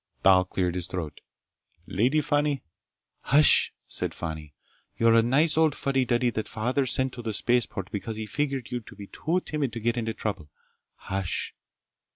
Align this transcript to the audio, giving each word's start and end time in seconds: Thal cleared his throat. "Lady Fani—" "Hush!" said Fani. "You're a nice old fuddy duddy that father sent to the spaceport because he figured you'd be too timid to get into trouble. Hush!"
Thal 0.23 0.45
cleared 0.45 0.73
his 0.73 0.87
throat. 0.87 1.21
"Lady 1.85 2.21
Fani—" 2.21 2.63
"Hush!" 3.19 3.71
said 3.85 4.15
Fani. 4.15 4.55
"You're 4.97 5.13
a 5.13 5.21
nice 5.21 5.57
old 5.59 5.75
fuddy 5.75 6.05
duddy 6.05 6.31
that 6.31 6.47
father 6.47 6.87
sent 6.87 7.13
to 7.13 7.21
the 7.21 7.33
spaceport 7.35 7.91
because 7.91 8.15
he 8.15 8.25
figured 8.25 8.69
you'd 8.71 8.89
be 8.97 9.05
too 9.05 9.41
timid 9.45 9.71
to 9.73 9.79
get 9.79 9.97
into 9.97 10.15
trouble. 10.15 10.49
Hush!" 10.95 11.53